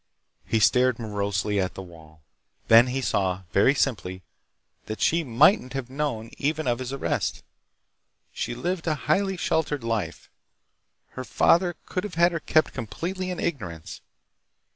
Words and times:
He 0.47 0.59
stared 0.59 0.97
morosely 0.97 1.59
at 1.59 1.75
the 1.75 1.83
wall. 1.83 2.23
Then 2.69 2.87
he 2.87 3.01
saw, 3.01 3.43
very 3.51 3.75
simply, 3.75 4.23
that 4.87 4.99
she 4.99 5.23
mightn't 5.23 5.73
have 5.73 5.91
known 5.91 6.31
even 6.39 6.65
of 6.65 6.79
his 6.79 6.91
arrest. 6.91 7.43
She 8.33 8.55
lived 8.55 8.87
a 8.87 8.95
highly 9.05 9.37
sheltered 9.37 9.83
life. 9.83 10.27
Her 11.09 11.23
father 11.23 11.75
could 11.85 12.03
have 12.03 12.15
had 12.15 12.31
her 12.31 12.39
kept 12.39 12.73
completely 12.73 13.29
in 13.29 13.39
ignorance.... 13.39 14.01